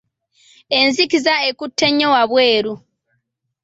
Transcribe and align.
Enzikiza 0.79 1.33
ekutte 1.49 1.85
nnyo 1.91 2.07
wabweru. 2.15 2.73